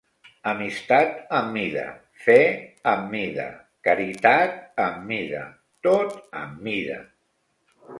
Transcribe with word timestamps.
Amistat 0.51 1.11
am 1.39 1.51
mida, 1.57 1.83
fe 2.25 2.39
am 2.93 3.07
mida, 3.13 3.47
caritat 3.89 4.59
am 4.89 5.07
mida, 5.13 5.47
tot 5.89 6.21
am 6.45 6.63
mida 6.69 7.03